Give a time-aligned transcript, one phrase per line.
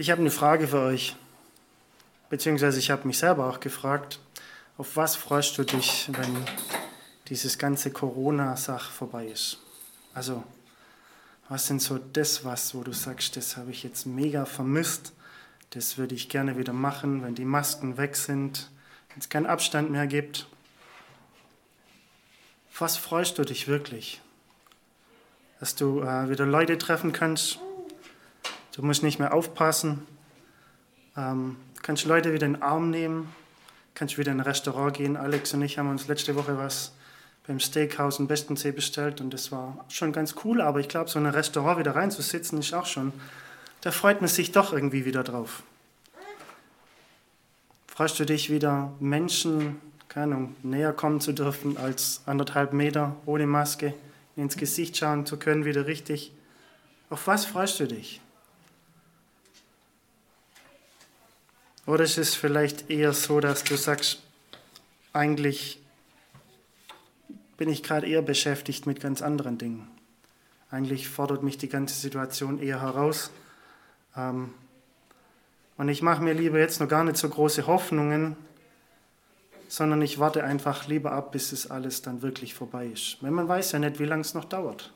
[0.00, 1.14] Ich habe eine Frage für euch,
[2.30, 4.18] beziehungsweise ich habe mich selber auch gefragt,
[4.78, 6.38] auf was freust du dich, wenn
[7.28, 9.58] dieses ganze Corona-Sach vorbei ist?
[10.14, 10.42] Also,
[11.50, 15.12] was sind so das, was, wo du sagst, das habe ich jetzt mega vermisst,
[15.68, 18.70] das würde ich gerne wieder machen, wenn die Masken weg sind,
[19.10, 20.46] wenn es keinen Abstand mehr gibt?
[22.72, 24.22] Auf was freust du dich wirklich?
[25.58, 27.58] Dass du äh, wieder Leute treffen kannst,
[28.72, 30.06] Du musst nicht mehr aufpassen.
[31.16, 33.32] Ähm, kannst Leute wieder in den Arm nehmen.
[33.94, 35.16] Kannst wieder in ein Restaurant gehen.
[35.16, 36.92] Alex und ich haben uns letzte Woche was
[37.46, 40.60] beim Steakhouse im Bestensee bestellt und das war schon ganz cool.
[40.60, 43.12] Aber ich glaube, so in ein Restaurant wieder reinzusitzen ist auch schon,
[43.80, 45.64] da freut man sich doch irgendwie wieder drauf.
[47.88, 53.46] Freust du dich wieder, Menschen, keine Ahnung, näher kommen zu dürfen als anderthalb Meter ohne
[53.46, 53.94] Maske,
[54.36, 56.32] ins Gesicht schauen zu können, wieder richtig?
[57.10, 58.20] Auf was freust du dich?
[61.90, 64.22] Oder ist es vielleicht eher so, dass du sagst,
[65.12, 65.82] eigentlich
[67.56, 69.88] bin ich gerade eher beschäftigt mit ganz anderen Dingen.
[70.70, 73.32] Eigentlich fordert mich die ganze Situation eher heraus.
[74.16, 74.54] Ähm,
[75.78, 78.36] und ich mache mir lieber jetzt noch gar nicht so große Hoffnungen,
[79.66, 83.16] sondern ich warte einfach lieber ab, bis es alles dann wirklich vorbei ist.
[83.20, 84.92] Weil man weiß ja nicht, wie lange es noch dauert.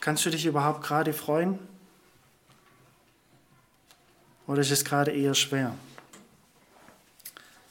[0.00, 1.58] Kannst du dich überhaupt gerade freuen?
[4.46, 5.74] Oder ist es gerade eher schwer?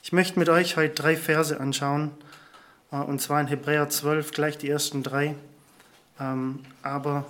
[0.04, 2.12] Ich möchte mit euch heute drei Verse anschauen,
[2.92, 5.36] äh, und zwar in Hebräer 12, gleich die ersten drei.
[6.20, 7.26] Ähm, aber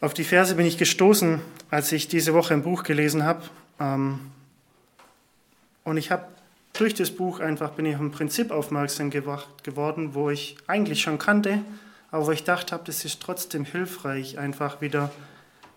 [0.00, 3.42] auf die Verse bin ich gestoßen, als ich diese Woche ein Buch gelesen habe.
[3.78, 4.20] Ähm,
[5.84, 6.26] und ich habe
[6.72, 11.18] durch das Buch einfach bin ich auf ein Prinzip aufmerksam geworden, wo ich eigentlich schon
[11.18, 11.58] kannte,
[12.10, 15.10] aber wo ich dachte habe, das ist trotzdem hilfreich, einfach wieder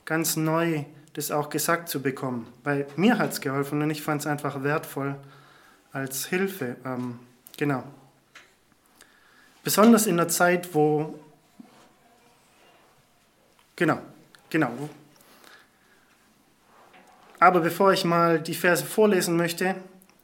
[0.05, 2.45] ganz neu das auch gesagt zu bekommen.
[2.63, 5.15] Weil mir hat es geholfen und ich fand es einfach wertvoll
[5.91, 6.75] als Hilfe.
[6.85, 7.19] Ähm,
[7.57, 7.83] genau.
[9.63, 11.17] Besonders in der Zeit, wo.
[13.77, 13.99] Genau,
[14.49, 14.71] genau.
[17.39, 19.75] Aber bevor ich mal die Verse vorlesen möchte,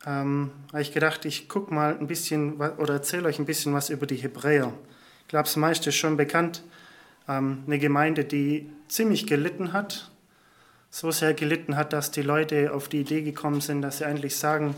[0.06, 3.90] ähm, habe ich gedacht, ich gucke mal ein bisschen oder erzähle euch ein bisschen was
[3.90, 4.74] über die Hebräer.
[5.22, 6.64] Ich glaube, das meiste ist schon bekannt.
[7.30, 10.11] Ähm, eine Gemeinde, die ziemlich gelitten hat
[10.92, 14.36] so sehr gelitten hat, dass die Leute auf die Idee gekommen sind, dass sie eigentlich
[14.36, 14.76] sagen,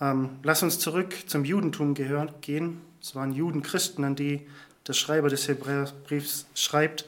[0.00, 2.80] ähm, lass uns zurück zum Judentum gehen.
[3.00, 4.46] Es waren Judenchristen, an die
[4.86, 7.06] der Schreiber des Hebräerbriefs schreibt.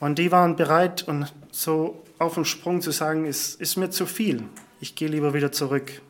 [0.00, 4.06] Und die waren bereit und so auf dem Sprung zu sagen, es ist mir zu
[4.06, 4.44] viel.
[4.80, 6.00] Ich gehe lieber wieder zurück.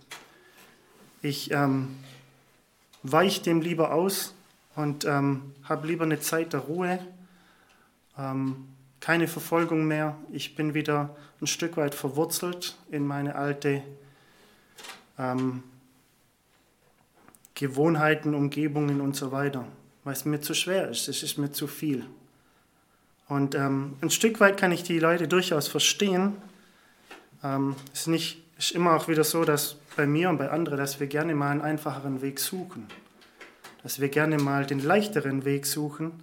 [1.21, 1.97] Ich ähm,
[3.03, 4.35] weiche dem lieber aus
[4.77, 7.01] und ähm, habe lieber eine Zeit der Ruhe.
[8.19, 8.69] Ähm,
[9.03, 10.17] keine Verfolgung mehr.
[10.31, 13.83] Ich bin wieder ein Stück weit verwurzelt in meine alte
[15.19, 15.65] ähm,
[17.55, 19.67] Gewohnheiten, Umgebungen und so weiter,
[20.05, 22.07] weil es mir zu schwer ist, es ist mir zu viel.
[23.29, 26.35] Und ähm, ein Stück weit kann ich die Leute durchaus verstehen.
[27.43, 30.79] Ähm, es ist, nicht, ist immer auch wieder so, dass bei mir und bei anderen,
[30.79, 32.87] dass wir gerne mal einen einfacheren Weg suchen.
[33.83, 36.23] Dass wir gerne mal den leichteren Weg suchen,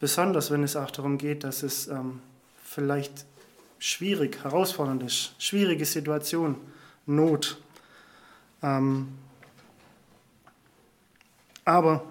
[0.00, 2.20] besonders wenn es auch darum geht, dass es ähm,
[2.64, 3.24] vielleicht
[3.78, 6.56] schwierig, herausfordernd ist, schwierige Situation,
[7.06, 7.58] Not.
[8.62, 9.08] Ähm,
[11.64, 12.04] aber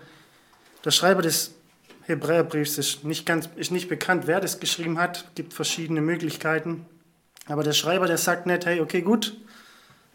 [0.84, 1.54] der Schreiber des
[2.04, 6.86] Hebräerbriefs ist nicht, ganz, ist nicht bekannt, wer das geschrieben hat, gibt verschiedene Möglichkeiten.
[7.48, 9.38] Aber der Schreiber, der sagt nicht, hey, okay, gut,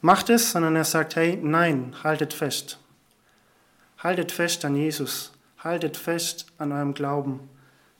[0.00, 2.78] macht es, sondern er sagt, hey, nein, haltet fest.
[3.98, 7.48] Haltet fest an Jesus, haltet fest an eurem Glauben.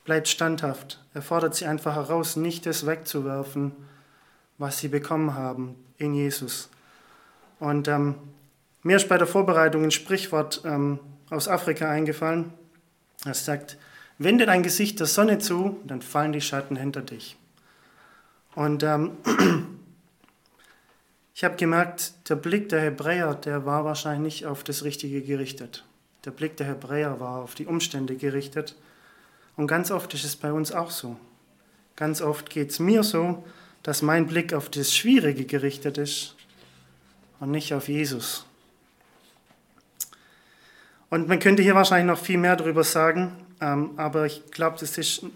[0.04, 1.02] Bleibt standhaft.
[1.14, 3.72] Er fordert sie einfach heraus, nicht das wegzuwerfen,
[4.58, 6.68] was sie bekommen haben in Jesus.
[7.60, 8.16] Und ähm,
[8.82, 10.98] mir ist bei der Vorbereitung ein Sprichwort ähm,
[11.30, 12.52] aus Afrika eingefallen.
[13.24, 13.78] Das sagt,
[14.18, 17.36] wende dein Gesicht der Sonne zu, dann fallen die Schatten hinter dich.
[18.54, 19.12] Und ähm,
[21.34, 25.84] ich habe gemerkt, der Blick der Hebräer, der war wahrscheinlich nicht auf das Richtige gerichtet.
[26.25, 28.76] Der Blick der Hebräer war auf die Umstände gerichtet.
[29.56, 31.16] Und ganz oft ist es bei uns auch so.
[31.96, 33.44] Ganz oft geht es mir so,
[33.82, 36.37] dass mein Blick auf das Schwierige gerichtet ist
[37.40, 38.46] und nicht auf Jesus.
[41.10, 44.96] Und man könnte hier wahrscheinlich noch viel mehr darüber sagen, ähm, aber ich glaube, das
[44.96, 45.26] ist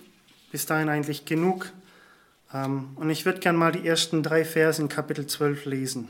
[0.51, 1.71] bis dahin eigentlich genug.
[2.55, 6.09] Ähm, und ich würde gerne mal die ersten drei Verse in Kapitel 12 lesen.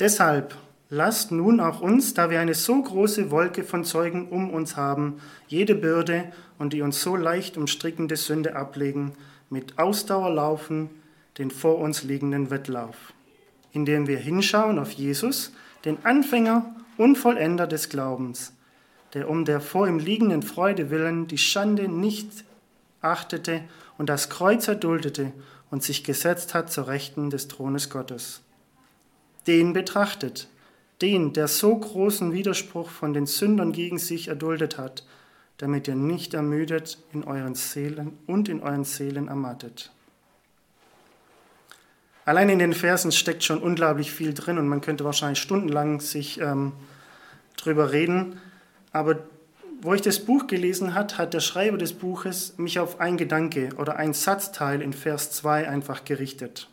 [0.00, 0.56] Deshalb,
[0.90, 5.20] lasst nun auch uns, da wir eine so große Wolke von Zeugen um uns haben,
[5.46, 9.12] jede Bürde und die uns so leicht umstrickende Sünde ablegen,
[9.50, 10.90] mit Ausdauer laufen,
[11.38, 13.12] den vor uns liegenden Wettlauf,
[13.72, 15.52] indem wir hinschauen auf Jesus,
[15.84, 18.52] den Anfänger und Vollender des Glaubens,
[19.14, 22.44] der um der vor ihm liegenden Freude willen die Schande nicht
[23.00, 23.62] achtete
[23.96, 25.32] und das Kreuz erduldete
[25.70, 28.42] und sich gesetzt hat zur Rechten des Thrones Gottes.
[29.46, 30.48] Den betrachtet,
[31.02, 35.04] den, der so großen Widerspruch von den Sündern gegen sich erduldet hat,
[35.58, 39.92] damit ihr nicht ermüdet in euren Seelen und in euren Seelen ermattet.
[42.24, 46.40] Allein in den Versen steckt schon unglaublich viel drin und man könnte wahrscheinlich stundenlang sich
[46.40, 46.72] ähm,
[47.56, 48.38] drüber reden.
[48.92, 49.20] Aber
[49.80, 53.70] wo ich das Buch gelesen hat, hat der Schreiber des Buches mich auf ein Gedanke
[53.78, 56.68] oder ein Satzteil in Vers 2 einfach gerichtet.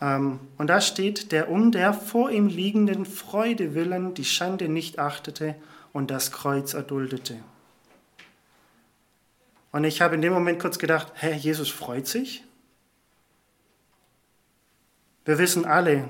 [0.00, 4.98] Ähm, und da steht, der um der vor ihm liegenden Freude willen die Schande nicht
[4.98, 5.54] achtete
[5.92, 7.36] und das Kreuz erduldete.
[9.72, 12.44] Und ich habe in dem Moment kurz gedacht, hä, Jesus freut sich?
[15.24, 16.08] Wir wissen alle,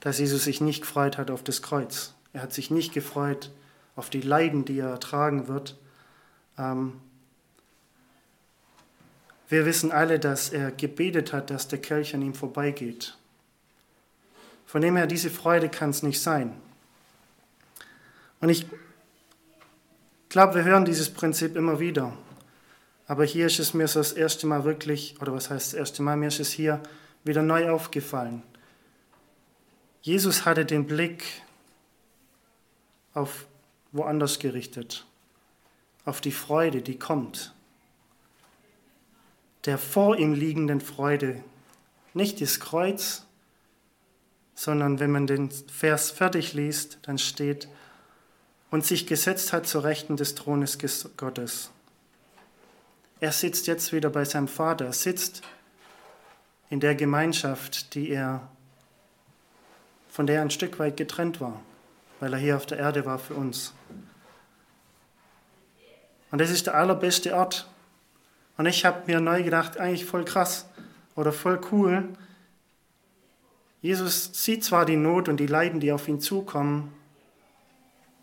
[0.00, 2.14] dass Jesus sich nicht gefreut hat auf das Kreuz.
[2.32, 3.50] Er hat sich nicht gefreut
[3.96, 5.78] auf die Leiden, die er ertragen wird.
[6.58, 7.00] Ähm,
[9.48, 13.16] wir wissen alle, dass er gebetet hat, dass der Kelch an ihm vorbeigeht.
[14.66, 16.54] Von dem her, diese Freude kann es nicht sein.
[18.40, 18.66] Und ich
[20.28, 22.12] glaube, wir hören dieses Prinzip immer wieder.
[23.06, 26.02] Aber hier ist es mir so das erste Mal wirklich, oder was heißt das erste
[26.02, 26.82] Mal, mir ist es hier
[27.24, 28.42] wieder neu aufgefallen.
[30.02, 31.24] Jesus hatte den Blick
[33.14, 33.46] auf
[33.92, 35.06] woanders gerichtet,
[36.04, 37.54] auf die Freude, die kommt,
[39.68, 41.44] der vor ihm liegenden Freude,
[42.14, 43.26] nicht das Kreuz,
[44.54, 47.68] sondern wenn man den Vers fertig liest, dann steht,
[48.70, 50.78] und sich gesetzt hat zur Rechten des Thrones
[51.18, 51.70] Gottes.
[53.20, 55.42] Er sitzt jetzt wieder bei seinem Vater, er sitzt
[56.70, 58.48] in der Gemeinschaft, die er,
[60.08, 61.60] von der er ein Stück weit getrennt war,
[62.20, 63.74] weil er hier auf der Erde war für uns.
[66.30, 67.68] Und das ist der allerbeste Ort.
[68.58, 70.68] Und ich habe mir neu gedacht, eigentlich voll krass
[71.16, 72.06] oder voll cool.
[73.80, 76.92] Jesus sieht zwar die Not und die Leiden, die auf ihn zukommen,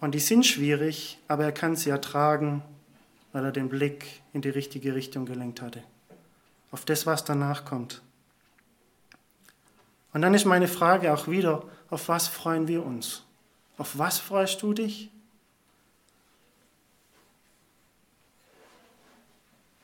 [0.02, 2.62] und die sind schwierig, aber er kann sie ertragen,
[3.32, 5.82] weil er den Blick in die richtige Richtung gelenkt hatte.
[6.70, 8.04] Auf das, was danach kommt.
[10.14, 13.24] Und dann ist meine Frage auch wieder, auf was freuen wir uns?
[13.78, 15.10] Auf was freust du dich?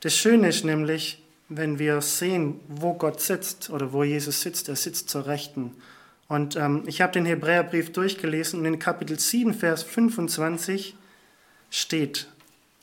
[0.01, 4.75] Das Schöne ist nämlich, wenn wir sehen, wo Gott sitzt oder wo Jesus sitzt, er
[4.75, 5.75] sitzt zur Rechten.
[6.27, 10.95] Und ähm, ich habe den Hebräerbrief durchgelesen und in Kapitel 7, Vers 25
[11.69, 12.27] steht,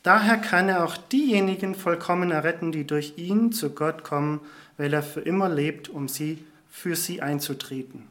[0.05, 4.41] daher kann er auch diejenigen vollkommen erretten, die durch ihn zu Gott kommen,
[4.77, 6.39] weil er für immer lebt, um sie
[6.71, 8.07] für sie einzutreten.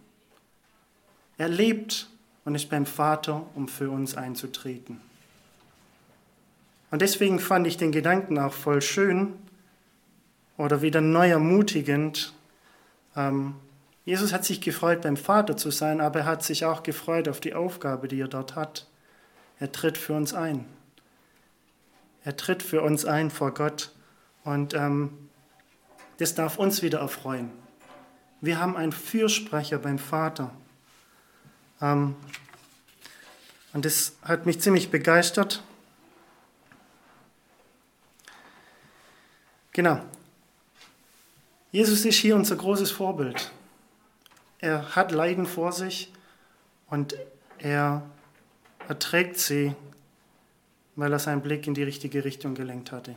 [1.37, 2.09] Er lebt
[2.43, 4.99] und ist beim Vater, um für uns einzutreten.
[6.91, 9.33] Und deswegen fand ich den Gedanken auch voll schön
[10.57, 12.33] oder wieder neu ermutigend.
[13.15, 13.55] Ähm,
[14.05, 17.41] Jesus hat sich gefreut, beim Vater zu sein, aber er hat sich auch gefreut auf
[17.41, 18.87] die Aufgabe, die er dort hat.
[19.59, 20.65] Er tritt für uns ein.
[22.23, 23.91] Er tritt für uns ein vor Gott
[24.43, 25.29] und ähm,
[26.17, 27.51] das darf uns wieder erfreuen.
[28.39, 30.51] Wir haben einen Fürsprecher beim Vater.
[31.81, 32.15] Ähm,
[33.73, 35.63] und das hat mich ziemlich begeistert.
[39.77, 40.01] Genau.
[41.71, 43.51] Jesus ist hier unser großes Vorbild.
[44.57, 46.11] Er hat Leiden vor sich
[46.89, 47.15] und
[47.59, 48.01] er
[48.87, 49.75] erträgt sie,
[50.95, 53.13] weil er seinen Blick in die richtige Richtung gelenkt hatte.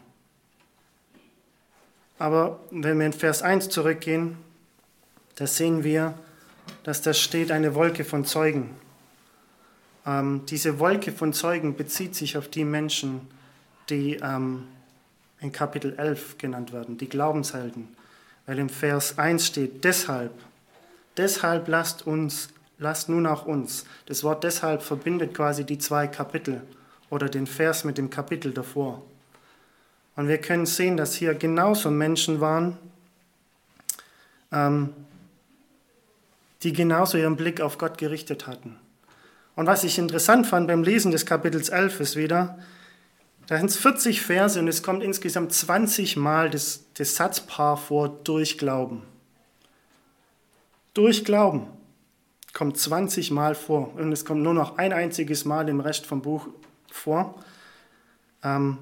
[2.18, 4.36] Aber wenn wir in Vers 1 zurückgehen,
[5.36, 6.12] da sehen wir,
[6.82, 8.76] dass da steht eine Wolke von Zeugen.
[10.04, 13.28] Ähm, diese Wolke von Zeugen bezieht sich auf die Menschen,
[13.88, 14.66] die ähm,
[15.40, 17.88] in Kapitel 11 genannt werden, die Glaubenshelden.
[18.47, 20.32] Weil im Vers 1 steht, deshalb,
[21.16, 23.85] deshalb lasst uns, lasst nun auch uns.
[24.06, 26.62] Das Wort deshalb verbindet quasi die zwei Kapitel
[27.11, 29.02] oder den Vers mit dem Kapitel davor.
[30.16, 32.76] Und wir können sehen, dass hier genauso Menschen waren,
[34.52, 34.92] ähm,
[36.62, 38.76] die genauso ihren Blick auf Gott gerichtet hatten.
[39.56, 42.59] Und was ich interessant fand beim Lesen des Kapitels 11 ist wieder,
[43.50, 48.09] da sind es 40 Verse und es kommt insgesamt 20 Mal das, das Satzpaar vor
[48.09, 49.02] durch Glauben.
[50.95, 51.66] Durch Glauben.
[52.52, 56.23] kommt 20 Mal vor und es kommt nur noch ein einziges Mal im Rest vom
[56.23, 56.47] Buch
[56.92, 57.42] vor.
[58.45, 58.78] Ähm,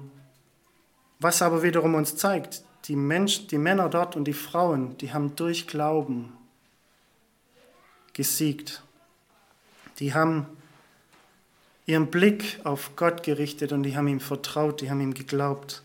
[1.17, 5.35] was aber wiederum uns zeigt, die, Mensch, die Männer dort und die Frauen, die haben
[5.35, 6.31] durch Glauben
[8.13, 8.83] gesiegt.
[9.97, 10.45] Die haben
[11.89, 15.81] ihren Blick auf Gott gerichtet und die haben ihm vertraut, die haben ihm geglaubt.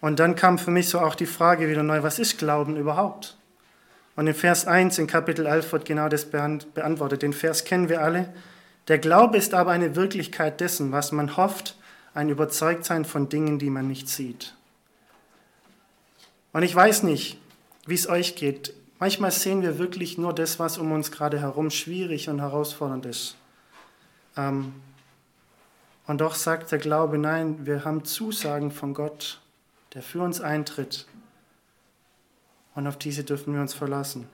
[0.00, 3.36] Und dann kam für mich so auch die Frage wieder neu, was ist Glauben überhaupt?
[4.14, 7.22] Und in Vers 1 in Kapitel 11 wird genau das beantwortet.
[7.22, 8.32] Den Vers kennen wir alle.
[8.88, 11.76] Der Glaube ist aber eine Wirklichkeit dessen, was man hofft,
[12.14, 14.54] ein Überzeugtsein von Dingen, die man nicht sieht.
[16.52, 17.38] Und ich weiß nicht,
[17.84, 18.72] wie es euch geht.
[18.98, 23.36] Manchmal sehen wir wirklich nur das, was um uns gerade herum schwierig und herausfordernd ist.
[24.36, 24.72] Ähm,
[26.06, 29.40] und doch sagt der Glaube, nein, wir haben Zusagen von Gott,
[29.94, 31.06] der für uns eintritt.
[32.74, 34.28] Und auf diese dürfen wir uns verlassen.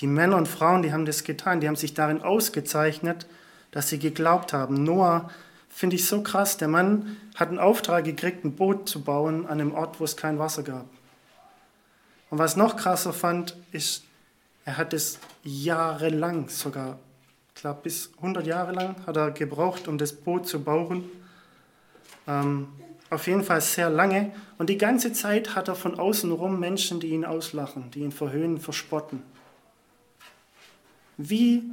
[0.00, 3.26] Die Männer und Frauen, die haben das getan, die haben sich darin ausgezeichnet,
[3.70, 4.84] dass sie geglaubt haben.
[4.84, 5.30] Noah
[5.68, 6.56] finde ich so krass.
[6.56, 10.16] Der Mann hat einen Auftrag gekriegt, ein Boot zu bauen an einem Ort, wo es
[10.16, 10.86] kein Wasser gab.
[12.30, 14.04] Und was noch krasser fand, ist,
[14.64, 16.98] er hat es jahrelang, sogar,
[17.66, 21.10] glaube bis 100 Jahre lang, hat er gebraucht, um das Boot zu bauen.
[22.28, 22.68] Ähm,
[23.10, 24.32] auf jeden Fall sehr lange.
[24.56, 28.12] Und die ganze Zeit hat er von außen rum Menschen, die ihn auslachen, die ihn
[28.12, 29.24] verhöhnen, verspotten.
[31.16, 31.64] Wie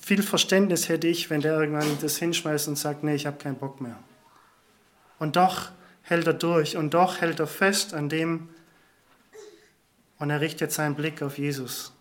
[0.00, 3.56] viel Verständnis hätte ich, wenn der irgendwann das hinschmeißt und sagt, nee, ich habe keinen
[3.56, 3.98] Bock mehr.
[5.20, 5.70] Und doch
[6.02, 8.48] hält er durch und doch hält er fest an dem
[10.18, 11.93] und er richtet seinen Blick auf Jesus.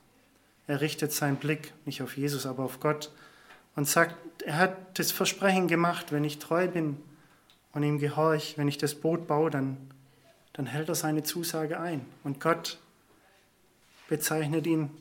[0.67, 3.11] Er richtet seinen Blick nicht auf Jesus, aber auf Gott
[3.75, 4.15] und sagt,
[4.45, 6.97] er hat das Versprechen gemacht, wenn ich treu bin,
[7.73, 9.77] und ihm gehorch, wenn ich das Boot baue, dann,
[10.53, 12.05] dann hält er seine Zusage ein.
[12.23, 12.77] Und Gott
[14.07, 14.91] bezeichnet ihn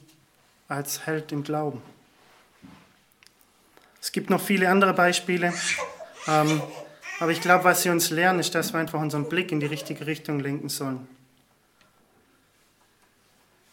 [0.69, 1.83] als Held im Glauben.
[4.01, 5.53] Es gibt noch viele andere Beispiele,
[6.27, 6.63] ähm,
[7.21, 9.67] aber ich glaube, was sie uns lernen, ist, dass wir einfach unseren Blick in die
[9.67, 11.07] richtige Richtung lenken sollen.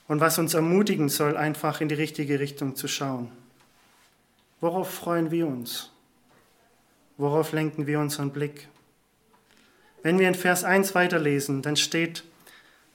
[0.10, 3.30] Und was uns ermutigen soll, einfach in die richtige Richtung zu schauen.
[4.60, 5.92] Worauf freuen wir uns?
[7.18, 8.68] Worauf lenken wir unseren Blick?
[10.02, 12.24] Wenn wir in Vers 1 weiterlesen, dann steht,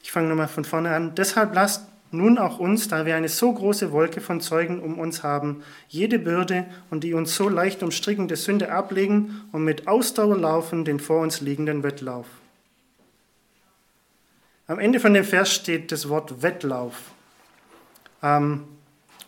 [0.02, 3.52] ich fange nochmal von vorne an, deshalb lasst nun auch uns, da wir eine so
[3.52, 8.36] große Wolke von Zeugen um uns haben, jede Bürde und die uns so leicht umstrickende
[8.36, 12.26] Sünde ablegen und mit Ausdauer laufen den vor uns liegenden Wettlauf.
[14.66, 16.94] Am Ende von dem Vers steht das Wort Wettlauf.
[18.22, 18.64] Ähm,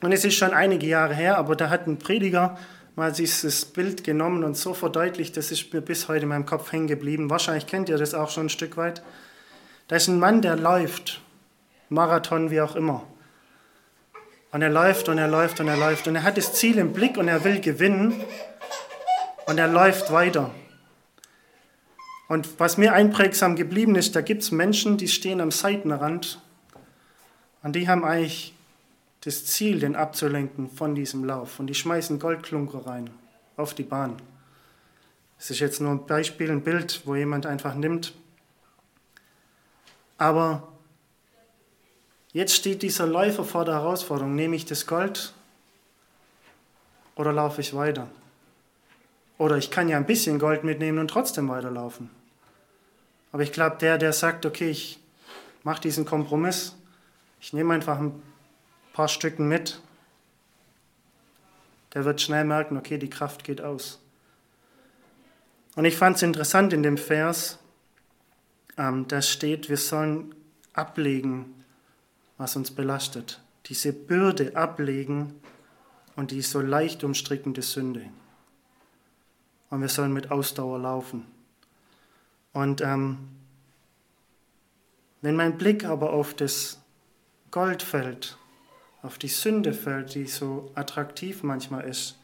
[0.01, 2.59] und es ist schon einige Jahre her, aber da hat ein Prediger
[2.95, 6.73] mal dieses Bild genommen und so verdeutlicht, das ist mir bis heute in meinem Kopf
[6.73, 7.29] hängen geblieben.
[7.29, 9.03] Wahrscheinlich kennt ihr das auch schon ein Stück weit.
[9.89, 11.21] Da ist ein Mann, der läuft,
[11.91, 13.07] Marathon wie auch immer.
[14.53, 16.95] Und er läuft und er läuft und er läuft und er hat das Ziel im
[16.95, 18.25] Blick und er will gewinnen
[19.45, 20.51] und er läuft weiter.
[22.29, 26.41] Und was mir einprägsam geblieben ist, da gibt es Menschen, die stehen am Seitenrand
[27.63, 28.55] und die haben eigentlich
[29.21, 31.59] das Ziel, den abzulenken von diesem Lauf.
[31.59, 33.11] Und die schmeißen Goldklunker rein
[33.57, 34.17] auf die Bahn.
[35.39, 38.15] Das ist jetzt nur ein Beispiel, ein Bild, wo jemand einfach nimmt.
[40.19, 40.69] Aber
[42.33, 45.35] jetzt steht dieser Läufer vor der Herausforderung, nehme ich das Gold
[47.17, 48.09] oder laufe ich weiter?
[49.39, 52.11] Oder ich kann ja ein bisschen Gold mitnehmen und trotzdem weiterlaufen.
[53.37, 54.99] Aber ich glaube, der, der sagt, okay, ich
[55.63, 56.75] mache diesen Kompromiss,
[57.39, 58.23] ich nehme einfach ein
[58.95, 59.79] paar Stücken mit,
[61.93, 64.01] der wird schnell merken, okay, die Kraft geht aus.
[65.75, 67.59] Und ich fand es interessant in dem Vers,
[68.79, 70.35] ähm, da steht, wir sollen
[70.73, 71.63] ablegen,
[72.39, 73.43] was uns belastet.
[73.67, 75.35] Diese Bürde ablegen
[76.17, 78.09] und die so leicht umstrickende Sünde.
[79.69, 81.36] Und wir sollen mit Ausdauer laufen.
[82.57, 83.19] Und ähm,
[85.21, 86.81] wenn mein Blick aber auf das
[87.51, 88.39] Gold fällt,
[89.03, 92.19] auf die Sünde fällt, die so attraktiv manchmal ist,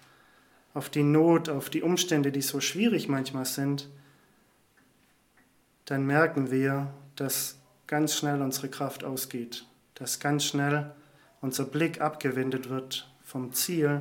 [0.73, 3.91] auf die Not, auf die Umstände, die so schwierig manchmal sind,
[5.85, 10.95] dann merken wir, dass ganz schnell unsere Kraft ausgeht, dass ganz schnell
[11.43, 14.01] unser Blick abgewendet wird vom Ziel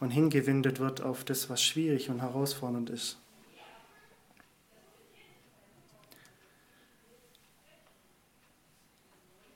[0.00, 3.21] und hingewendet wird auf das, was schwierig und herausfordernd ist.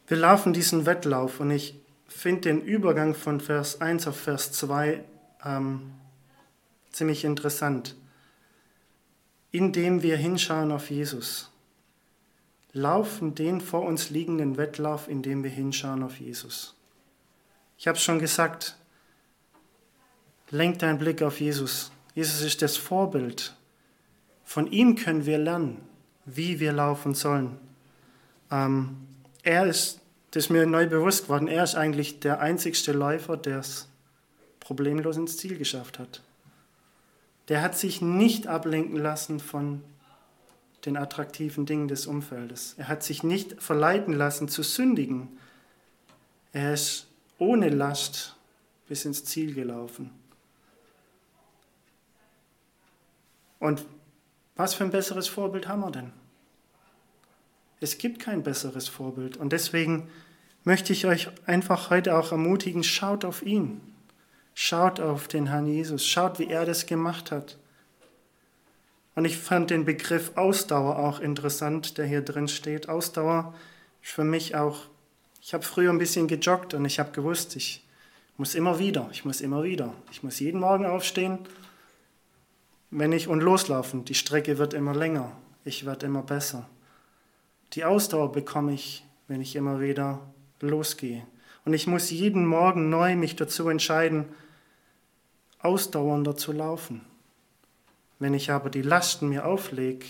[0.06, 1.74] Wir laufen diesen Wettlauf und ich
[2.06, 5.02] finde den Übergang von Vers 1 auf Vers 2
[5.44, 5.92] ähm,
[6.92, 7.96] ziemlich interessant.
[9.50, 11.50] Indem wir hinschauen auf Jesus.
[12.72, 16.76] Laufen den vor uns liegenden Wettlauf, indem wir hinschauen auf Jesus.
[17.78, 18.76] Ich habe es schon gesagt,
[20.50, 21.90] lenk deinen Blick auf Jesus.
[22.14, 23.56] Jesus ist das Vorbild.
[24.44, 25.80] Von ihm können wir lernen,
[26.26, 27.58] wie wir laufen sollen.
[28.50, 28.96] Ähm,
[29.46, 30.00] er ist,
[30.32, 33.88] das ist mir neu bewusst geworden, er ist eigentlich der einzigste Läufer, der es
[34.58, 36.20] problemlos ins Ziel geschafft hat.
[37.48, 39.84] Der hat sich nicht ablenken lassen von
[40.84, 42.74] den attraktiven Dingen des Umfeldes.
[42.76, 45.38] Er hat sich nicht verleiten lassen zu sündigen.
[46.52, 47.06] Er ist
[47.38, 48.34] ohne Last
[48.88, 50.10] bis ins Ziel gelaufen.
[53.60, 53.86] Und
[54.56, 56.25] was für ein besseres Vorbild haben wir denn?
[57.80, 59.36] Es gibt kein besseres Vorbild.
[59.36, 60.08] Und deswegen
[60.64, 63.80] möchte ich euch einfach heute auch ermutigen, schaut auf ihn.
[64.54, 66.06] Schaut auf den Herrn Jesus.
[66.06, 67.58] Schaut, wie er das gemacht hat.
[69.14, 72.88] Und ich fand den Begriff Ausdauer auch interessant, der hier drin steht.
[72.88, 73.54] Ausdauer
[74.02, 74.80] ist für mich auch,
[75.42, 77.84] ich habe früher ein bisschen gejoggt und ich habe gewusst, ich
[78.36, 81.38] muss immer wieder, ich muss immer wieder, ich muss jeden Morgen aufstehen,
[82.90, 84.04] wenn ich und loslaufen.
[84.04, 85.32] Die Strecke wird immer länger,
[85.64, 86.68] ich werde immer besser.
[87.76, 90.26] Die Ausdauer bekomme ich, wenn ich immer wieder
[90.60, 91.26] losgehe.
[91.66, 94.24] Und ich muss jeden Morgen neu mich dazu entscheiden,
[95.58, 97.04] ausdauernder zu laufen.
[98.18, 100.06] Wenn ich aber die Lasten mir auflege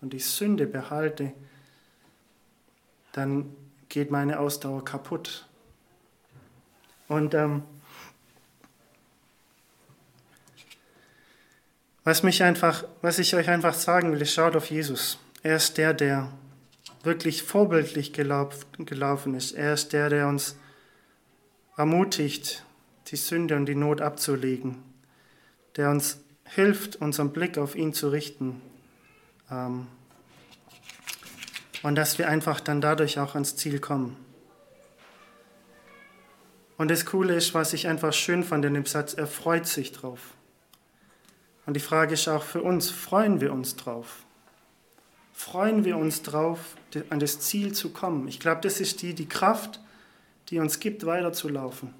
[0.00, 1.32] und die Sünde behalte,
[3.10, 3.52] dann
[3.88, 5.48] geht meine Ausdauer kaputt.
[7.08, 7.64] Und ähm,
[12.04, 15.18] was mich einfach, was ich euch einfach sagen will, schaut auf Jesus.
[15.42, 16.30] Er ist der, der
[17.02, 19.52] wirklich vorbildlich gelaufen ist.
[19.52, 20.56] Er ist der, der uns
[21.76, 22.64] ermutigt,
[23.08, 24.82] die Sünde und die Not abzulegen,
[25.76, 28.60] der uns hilft, unseren Blick auf ihn zu richten.
[29.50, 29.86] Ähm,
[31.82, 34.16] und dass wir einfach dann dadurch auch ans Ziel kommen.
[36.76, 39.92] Und das Coole ist, was ich einfach schön fand in dem Satz, er freut sich
[39.92, 40.34] drauf.
[41.66, 44.24] Und die Frage ist auch für uns, freuen wir uns drauf?
[45.38, 46.76] Freuen wir uns drauf,
[47.10, 48.26] an das Ziel zu kommen?
[48.26, 49.80] Ich glaube, das ist die, die Kraft,
[50.48, 51.94] die uns gibt, weiterzulaufen.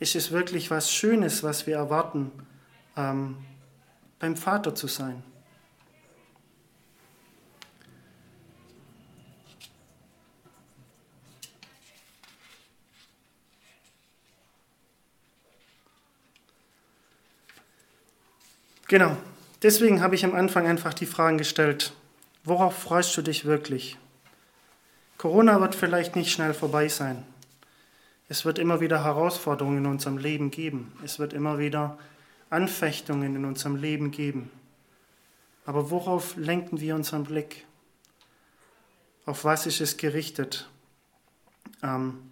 [0.00, 2.32] Ist es wirklich was Schönes, was wir erwarten?
[2.96, 3.36] ähm,
[4.18, 5.22] beim Vater zu sein.
[18.86, 19.16] Genau,
[19.62, 21.94] deswegen habe ich am Anfang einfach die Fragen gestellt,
[22.44, 23.98] worauf freust du dich wirklich?
[25.18, 27.24] Corona wird vielleicht nicht schnell vorbei sein.
[28.28, 30.92] Es wird immer wieder Herausforderungen in unserem Leben geben.
[31.04, 31.98] Es wird immer wieder
[32.50, 34.50] Anfechtungen in unserem Leben geben.
[35.66, 37.64] Aber worauf lenken wir unseren Blick?
[39.26, 40.68] Auf was ist es gerichtet?
[41.82, 42.30] Ähm,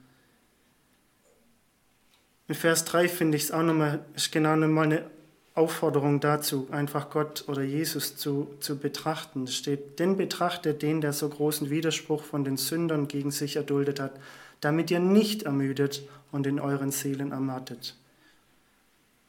[2.48, 5.10] in Vers 3 finde ich es auch nochmal, ist genau nochmal eine
[5.54, 9.44] Aufforderung dazu, einfach Gott oder Jesus zu, zu betrachten.
[9.44, 14.00] Es steht, denn betrachtet den, der so großen Widerspruch von den Sündern gegen sich erduldet
[14.00, 14.12] hat,
[14.60, 17.96] damit ihr nicht ermüdet und in euren Seelen ermattet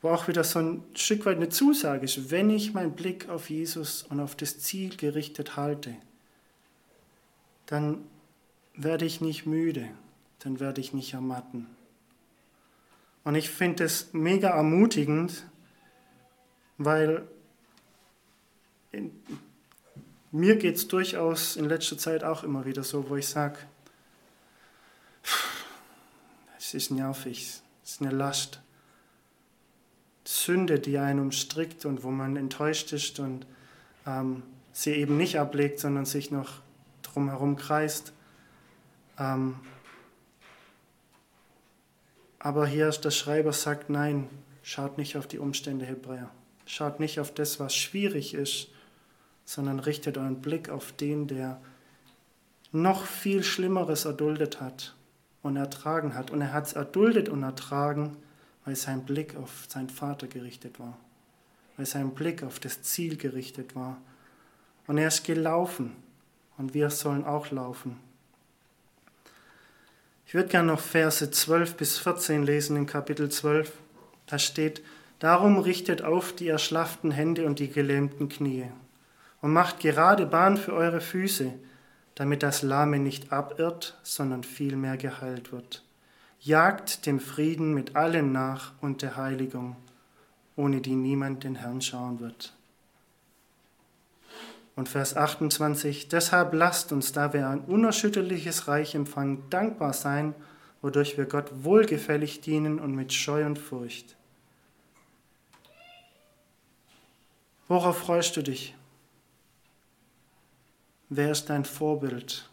[0.04, 3.50] wo auch wieder so ein Stück weit eine Zusage ist, wenn ich meinen Blick auf
[3.50, 5.96] Jesus und auf das Ziel gerichtet halte,
[7.68, 8.04] dann
[8.76, 9.88] werde ich nicht müde,
[10.40, 11.68] dann werde ich nicht ermatten.
[13.24, 15.46] Und ich finde es mega ermutigend,
[16.78, 17.28] weil
[18.92, 19.12] in,
[20.32, 23.58] mir geht es durchaus in letzter Zeit auch immer wieder so, wo ich sage,
[26.58, 28.60] es ist nervig, es ist eine Last.
[30.26, 33.46] Sünde, die einen umstrickt und wo man enttäuscht ist und
[34.08, 36.62] ähm, sie eben nicht ablegt, sondern sich noch
[37.02, 38.14] drumherum kreist.
[39.20, 39.60] Ähm,
[42.40, 44.30] aber hier ist der Schreiber sagt, nein,
[44.64, 46.32] schaut nicht auf die Umstände Hebräer.
[46.66, 48.70] Schaut nicht auf das, was schwierig ist,
[49.46, 51.60] sondern richtet euren Blick auf den, der
[52.72, 54.96] noch viel Schlimmeres erduldet hat
[55.42, 56.32] und ertragen hat.
[56.32, 58.18] Und er hat es erduldet und ertragen,
[58.66, 60.98] weil sein Blick auf seinen Vater gerichtet war,
[61.78, 63.98] weil sein Blick auf das Ziel gerichtet war.
[64.88, 65.96] Und er ist gelaufen
[66.58, 67.98] und wir sollen auch laufen.
[70.26, 73.72] Ich würde gerne noch Verse 12 bis 14 lesen in Kapitel 12.
[74.26, 74.82] Da steht,
[75.24, 78.66] Darum richtet auf die erschlafften Hände und die gelähmten Knie
[79.42, 81.54] und macht gerade Bahn für eure Füße,
[82.16, 85.84] damit das Lahme nicht abirrt, sondern vielmehr geheilt wird
[86.44, 89.78] jagt dem Frieden mit allen nach und der Heiligung,
[90.58, 92.54] ohne die niemand den Herrn schauen wird.
[94.76, 100.36] Und Vers 28, deshalb lasst uns, da wir ein unerschütterliches Reich empfangen, dankbar sein
[100.82, 104.18] wodurch wir Gott wohlgefällig dienen und mit Scheu und Furcht.
[107.74, 108.76] Worauf freust du dich?
[111.10, 112.48] Wer ist dein Vorbild?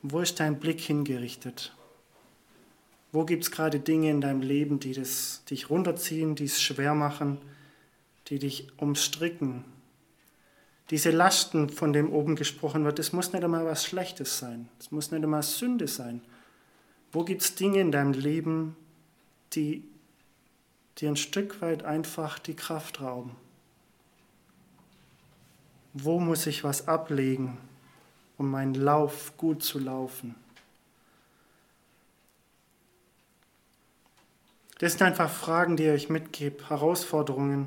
[0.00, 1.76] Wo ist dein Blick hingerichtet?
[3.12, 6.94] Wo gibt es gerade Dinge in deinem Leben, die das, dich runterziehen, die es schwer
[6.94, 7.36] machen,
[8.28, 9.62] die dich umstricken?
[10.88, 14.70] Diese Lasten, von dem oben gesprochen wird, das muss nicht einmal was Schlechtes sein.
[14.80, 16.22] Es muss nicht einmal Sünde sein.
[17.12, 18.74] Wo gibt es Dinge in deinem Leben,
[19.52, 19.84] die
[20.98, 23.36] dir ein Stück weit einfach die Kraft rauben?
[25.94, 27.58] Wo muss ich was ablegen,
[28.36, 30.34] um meinen Lauf gut zu laufen?
[34.78, 37.66] Das sind einfach Fragen, die ich euch mitgebe, Herausforderungen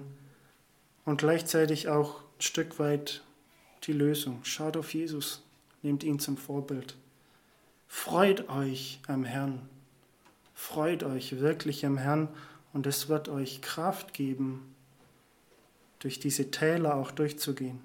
[1.04, 3.22] und gleichzeitig auch ein Stück weit
[3.84, 4.40] die Lösung.
[4.44, 5.44] Schaut auf Jesus,
[5.82, 6.96] nehmt ihn zum Vorbild.
[7.88, 9.68] Freut euch am Herrn.
[10.54, 12.30] Freut euch wirklich am Herrn
[12.74, 14.74] und es wird euch Kraft geben,
[16.00, 17.80] durch diese Täler auch durchzugehen.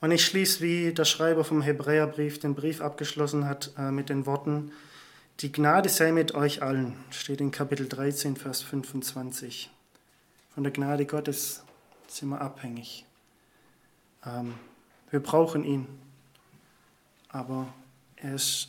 [0.00, 4.26] Und ich schließe, wie der Schreiber vom Hebräerbrief den Brief abgeschlossen hat, äh, mit den
[4.26, 4.70] Worten,
[5.40, 9.70] die Gnade sei mit euch allen, steht in Kapitel 13, Vers 25.
[10.54, 11.64] Von der Gnade Gottes
[12.06, 13.04] sind wir abhängig.
[14.24, 14.54] Ähm,
[15.10, 15.86] wir brauchen ihn,
[17.28, 17.72] aber
[18.16, 18.68] er ist,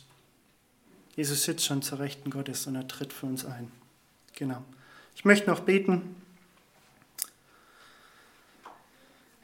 [1.18, 3.72] Jesus sitzt schon zur Rechten Gottes und er tritt für uns ein.
[4.36, 4.62] Genau.
[5.16, 6.14] Ich möchte noch beten.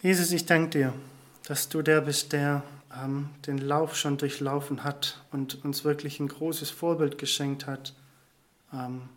[0.01, 0.95] Jesus, ich danke dir,
[1.49, 2.63] dass du der bist, der
[2.97, 7.93] ähm, den Lauf schon durchlaufen hat und uns wirklich ein großes Vorbild geschenkt hat,
[8.73, 9.09] ähm,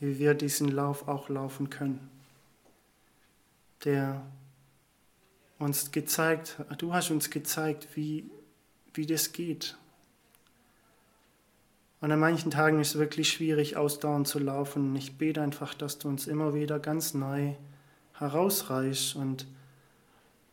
[0.00, 2.08] wie wir diesen Lauf auch laufen können.
[3.84, 4.22] Der
[5.58, 8.30] uns gezeigt, du hast uns gezeigt, wie,
[8.94, 9.76] wie das geht.
[12.02, 14.96] Und an manchen Tagen ist es wirklich schwierig, ausdauernd zu laufen.
[14.96, 17.54] Ich bete einfach, dass du uns immer wieder ganz neu
[18.14, 19.46] herausreißt und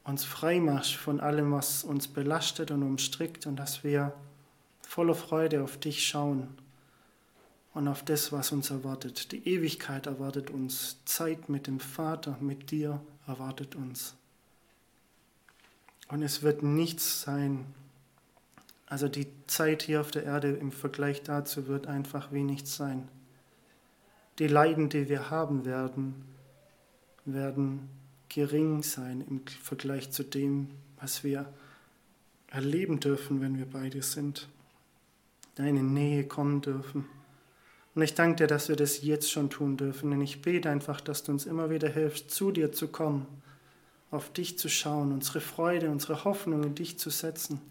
[0.04, 4.14] uns frei machst von allem, was uns belastet und umstrickt und dass wir
[4.84, 6.50] voller Freude auf dich schauen
[7.74, 9.32] und auf das, was uns erwartet.
[9.32, 14.16] Die Ewigkeit erwartet uns, Zeit mit dem Vater, mit dir erwartet uns.
[16.10, 17.66] Und es wird nichts sein,
[18.90, 23.08] also die Zeit hier auf der Erde im Vergleich dazu wird einfach nichts sein.
[24.40, 26.16] Die Leiden, die wir haben werden,
[27.24, 27.88] werden
[28.30, 31.46] gering sein im Vergleich zu dem, was wir
[32.48, 34.50] erleben dürfen, wenn wir beide sind.
[35.54, 37.06] Deine Nähe kommen dürfen.
[37.94, 40.12] Und ich danke dir, dass wir das jetzt schon tun dürfen.
[40.14, 43.28] Und ich bete einfach, dass du uns immer wieder hilfst, zu dir zu kommen,
[44.10, 47.62] auf dich zu schauen, unsere Freude, unsere Hoffnung in dich zu setzen.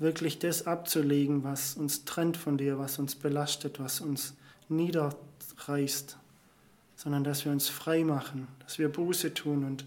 [0.00, 4.34] Wirklich das abzulegen, was uns trennt von dir, was uns belastet, was uns
[4.68, 6.16] niederreißt
[7.00, 9.86] sondern dass wir uns frei machen, dass wir Buße tun und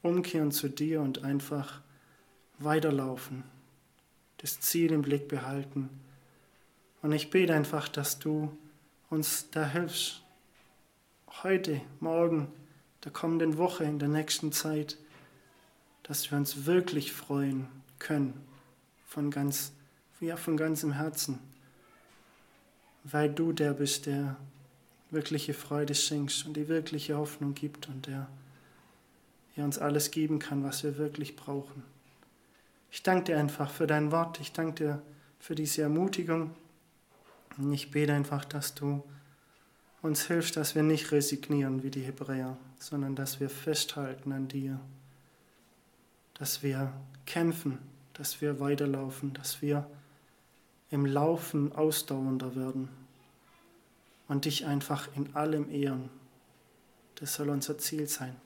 [0.00, 1.82] umkehren zu dir und einfach
[2.58, 3.44] weiterlaufen,
[4.38, 5.90] das Ziel im Blick behalten.
[7.02, 8.50] Und ich bete einfach, dass du
[9.10, 10.22] uns da hilfst,
[11.42, 12.48] heute, morgen,
[13.04, 14.96] der kommenden Woche, in der nächsten Zeit,
[16.02, 18.40] dass wir uns wirklich freuen können,
[19.14, 19.72] von ganz,
[20.20, 21.38] ja, von ganzem Herzen,
[23.04, 24.36] weil du der bist, der
[25.10, 28.28] wirkliche Freude schenkst und die wirkliche Hoffnung gibt und der,
[29.56, 31.84] der uns alles geben kann, was wir wirklich brauchen.
[32.90, 35.02] Ich danke dir einfach für dein Wort, ich danke dir
[35.38, 36.50] für diese Ermutigung.
[37.56, 39.04] Und ich bete einfach, dass du
[40.02, 44.80] uns hilfst, dass wir nicht resignieren wie die Hebräer, sondern dass wir festhalten an dir,
[46.34, 46.92] dass wir
[47.26, 47.78] kämpfen,
[48.14, 49.88] dass wir weiterlaufen, dass wir
[50.90, 52.88] im Laufen ausdauernder werden
[54.28, 56.08] und dich einfach in allem ehren.
[57.16, 58.36] Das soll unser Ziel sein.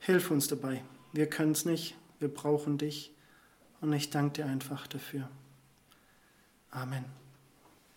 [0.00, 0.82] Hilf uns dabei.
[1.12, 3.12] Wir können es nicht, wir brauchen dich
[3.80, 5.28] und ich danke dir einfach dafür.
[6.70, 7.04] Amen.